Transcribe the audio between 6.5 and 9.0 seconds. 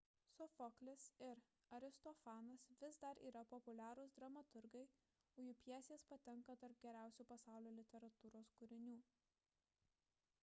tarp geriausių pasaulio literatūros kūrinių